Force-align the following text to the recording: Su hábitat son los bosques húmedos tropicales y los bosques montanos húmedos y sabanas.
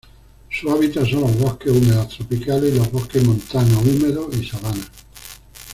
Su 0.49 0.71
hábitat 0.71 1.05
son 1.07 1.21
los 1.21 1.37
bosques 1.37 1.71
húmedos 1.71 2.09
tropicales 2.09 2.73
y 2.73 2.77
los 2.79 2.91
bosques 2.91 3.23
montanos 3.23 3.83
húmedos 3.85 4.35
y 4.35 4.43
sabanas. 4.47 4.89